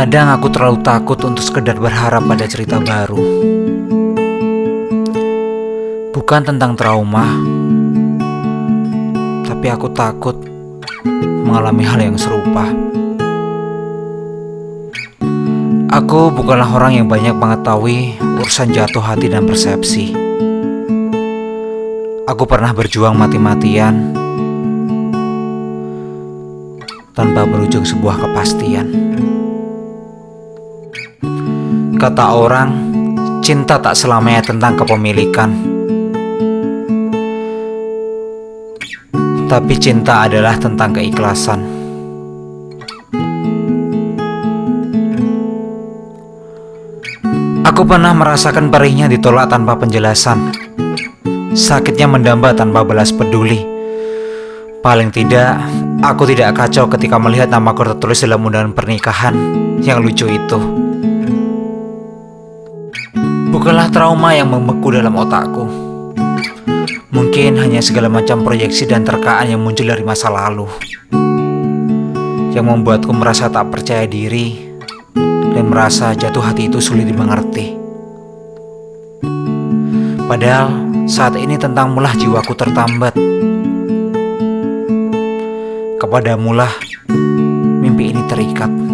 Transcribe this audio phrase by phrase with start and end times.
[0.00, 3.20] Kadang aku terlalu takut untuk sekedar berharap pada cerita baru.
[6.16, 7.36] Bukan tentang trauma,
[9.44, 10.40] tapi aku takut
[11.44, 12.72] mengalami hal yang serupa.
[15.92, 20.16] Aku bukanlah orang yang banyak mengetahui urusan jatuh hati dan persepsi.
[22.24, 24.16] Aku pernah berjuang mati-matian
[27.12, 28.88] tanpa berujung sebuah kepastian.
[32.00, 32.96] Kata orang,
[33.44, 35.52] cinta tak selamanya tentang kepemilikan.
[39.44, 41.60] Tapi cinta adalah tentang keikhlasan.
[47.68, 50.56] Aku pernah merasakan perihnya ditolak tanpa penjelasan.
[51.52, 53.60] Sakitnya mendamba tanpa balas peduli.
[54.80, 55.60] Paling tidak,
[56.00, 59.36] aku tidak kacau ketika melihat namaku tertulis dalam undangan pernikahan
[59.84, 60.88] yang lucu itu.
[63.50, 65.66] Bukanlah trauma yang membeku dalam otakku.
[67.10, 70.70] Mungkin hanya segala macam proyeksi dan terkaan yang muncul dari masa lalu.
[72.54, 74.70] Yang membuatku merasa tak percaya diri
[75.50, 77.74] dan merasa jatuh hati itu sulit dimengerti.
[80.30, 80.70] Padahal
[81.10, 83.18] saat ini tentang mulah jiwaku tertambat.
[85.98, 86.70] Kepadamulah
[87.82, 88.89] mimpi ini terikat.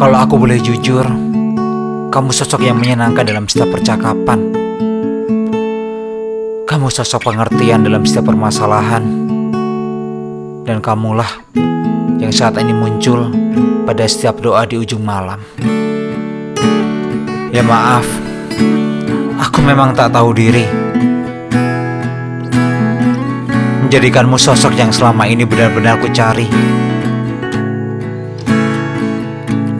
[0.00, 1.04] Kalau aku boleh jujur,
[2.08, 4.48] kamu sosok yang menyenangkan dalam setiap percakapan.
[6.64, 9.04] Kamu sosok pengertian dalam setiap permasalahan.
[10.64, 11.28] Dan kamulah
[12.16, 13.28] yang saat ini muncul
[13.84, 15.36] pada setiap doa di ujung malam.
[17.52, 18.08] Ya maaf,
[19.36, 20.64] aku memang tak tahu diri.
[23.84, 26.79] Menjadikanmu sosok yang selama ini benar-benar ku cari.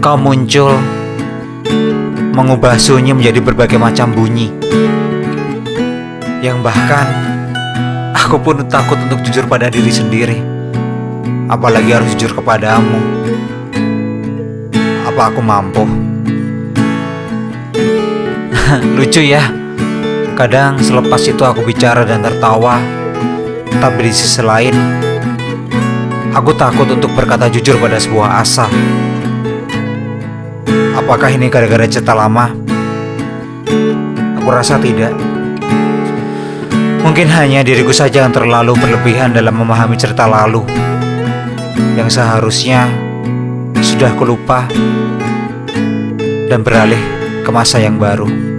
[0.00, 0.80] Kau muncul
[2.32, 4.48] mengubah sunyi menjadi berbagai macam bunyi.
[6.40, 7.04] Yang bahkan
[8.16, 10.40] aku pun takut untuk jujur pada diri sendiri.
[11.52, 12.96] Apalagi harus jujur kepadamu.
[15.04, 15.84] Apa aku mampu?
[18.96, 19.52] Lucu ya.
[20.32, 22.80] Kadang selepas itu aku bicara dan tertawa.
[23.68, 24.72] Tapi di sisi lain
[26.32, 28.64] aku takut untuk berkata jujur pada sebuah asa
[31.10, 32.54] Apakah ini gara-gara cerita lama?
[34.38, 35.10] Aku rasa tidak.
[37.03, 40.62] Mungkin hanya diriku saja yang terlalu berlebihan dalam memahami cerita lalu
[41.98, 42.87] yang seharusnya
[43.82, 44.71] sudah kulupa
[46.47, 47.03] dan beralih
[47.42, 48.49] ke masa yang baru.